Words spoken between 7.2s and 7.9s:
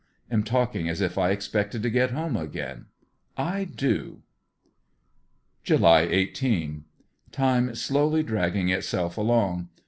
Time